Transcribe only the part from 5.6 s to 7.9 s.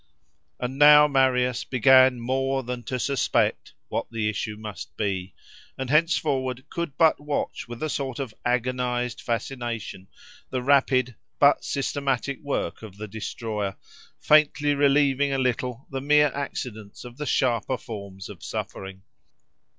and henceforward could but watch with a